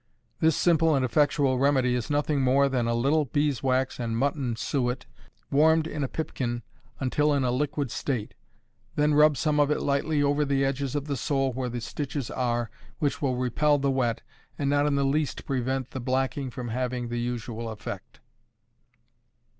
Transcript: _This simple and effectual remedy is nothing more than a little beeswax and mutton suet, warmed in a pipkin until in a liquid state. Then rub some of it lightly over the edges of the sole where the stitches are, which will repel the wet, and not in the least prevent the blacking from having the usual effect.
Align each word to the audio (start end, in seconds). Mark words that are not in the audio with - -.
_This 0.39 0.55
simple 0.57 0.95
and 0.95 1.05
effectual 1.05 1.59
remedy 1.59 1.93
is 1.93 2.09
nothing 2.09 2.41
more 2.41 2.67
than 2.67 2.87
a 2.87 2.95
little 2.95 3.25
beeswax 3.25 3.99
and 3.99 4.17
mutton 4.17 4.55
suet, 4.55 5.05
warmed 5.51 5.85
in 5.85 6.03
a 6.03 6.07
pipkin 6.07 6.63
until 6.99 7.31
in 7.35 7.43
a 7.43 7.51
liquid 7.51 7.91
state. 7.91 8.33
Then 8.95 9.13
rub 9.13 9.37
some 9.37 9.59
of 9.59 9.69
it 9.69 9.79
lightly 9.79 10.23
over 10.23 10.43
the 10.43 10.65
edges 10.65 10.95
of 10.95 11.05
the 11.05 11.15
sole 11.15 11.53
where 11.53 11.69
the 11.69 11.81
stitches 11.81 12.31
are, 12.31 12.71
which 12.97 13.21
will 13.21 13.35
repel 13.35 13.77
the 13.77 13.91
wet, 13.91 14.23
and 14.57 14.71
not 14.71 14.87
in 14.87 14.95
the 14.95 15.05
least 15.05 15.45
prevent 15.45 15.91
the 15.91 15.99
blacking 15.99 16.49
from 16.49 16.69
having 16.69 17.09
the 17.09 17.19
usual 17.19 17.69
effect. 17.69 18.21